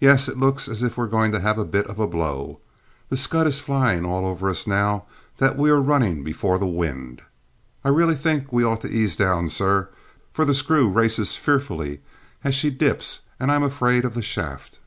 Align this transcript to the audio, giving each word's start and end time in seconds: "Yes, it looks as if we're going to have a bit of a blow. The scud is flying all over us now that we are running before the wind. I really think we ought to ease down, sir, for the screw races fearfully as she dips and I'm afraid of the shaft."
"Yes, 0.00 0.28
it 0.28 0.36
looks 0.36 0.68
as 0.68 0.82
if 0.82 0.98
we're 0.98 1.06
going 1.06 1.32
to 1.32 1.40
have 1.40 1.56
a 1.56 1.64
bit 1.64 1.86
of 1.86 1.98
a 1.98 2.06
blow. 2.06 2.60
The 3.08 3.16
scud 3.16 3.46
is 3.46 3.58
flying 3.58 4.04
all 4.04 4.26
over 4.26 4.50
us 4.50 4.66
now 4.66 5.06
that 5.38 5.56
we 5.56 5.70
are 5.70 5.80
running 5.80 6.22
before 6.22 6.58
the 6.58 6.66
wind. 6.66 7.22
I 7.82 7.88
really 7.88 8.16
think 8.16 8.52
we 8.52 8.64
ought 8.64 8.82
to 8.82 8.90
ease 8.92 9.16
down, 9.16 9.48
sir, 9.48 9.88
for 10.30 10.44
the 10.44 10.52
screw 10.54 10.90
races 10.90 11.36
fearfully 11.36 12.02
as 12.44 12.54
she 12.54 12.68
dips 12.68 13.22
and 13.40 13.50
I'm 13.50 13.62
afraid 13.62 14.04
of 14.04 14.12
the 14.12 14.20
shaft." 14.20 14.80